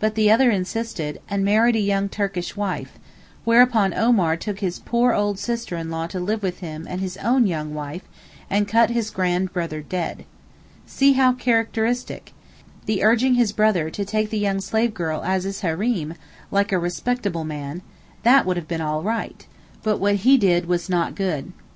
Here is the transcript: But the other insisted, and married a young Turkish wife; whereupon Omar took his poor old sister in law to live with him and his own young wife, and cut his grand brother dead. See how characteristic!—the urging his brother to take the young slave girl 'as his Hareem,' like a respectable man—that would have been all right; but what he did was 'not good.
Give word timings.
But 0.00 0.16
the 0.16 0.32
other 0.32 0.50
insisted, 0.50 1.20
and 1.30 1.44
married 1.44 1.76
a 1.76 1.78
young 1.78 2.08
Turkish 2.08 2.56
wife; 2.56 2.98
whereupon 3.44 3.94
Omar 3.94 4.36
took 4.36 4.58
his 4.58 4.80
poor 4.80 5.12
old 5.14 5.38
sister 5.38 5.76
in 5.76 5.90
law 5.92 6.08
to 6.08 6.18
live 6.18 6.42
with 6.42 6.58
him 6.58 6.88
and 6.90 7.00
his 7.00 7.16
own 7.18 7.46
young 7.46 7.72
wife, 7.72 8.02
and 8.50 8.66
cut 8.66 8.90
his 8.90 9.10
grand 9.12 9.52
brother 9.52 9.80
dead. 9.80 10.24
See 10.86 11.12
how 11.12 11.34
characteristic!—the 11.34 13.04
urging 13.04 13.34
his 13.34 13.52
brother 13.52 13.90
to 13.90 14.04
take 14.04 14.30
the 14.30 14.38
young 14.40 14.60
slave 14.60 14.92
girl 14.92 15.22
'as 15.22 15.44
his 15.44 15.60
Hareem,' 15.60 16.14
like 16.50 16.72
a 16.72 16.78
respectable 16.80 17.44
man—that 17.44 18.44
would 18.46 18.56
have 18.56 18.66
been 18.66 18.80
all 18.80 19.04
right; 19.04 19.46
but 19.84 19.98
what 20.00 20.16
he 20.16 20.36
did 20.36 20.66
was 20.66 20.88
'not 20.90 21.14
good. 21.14 21.52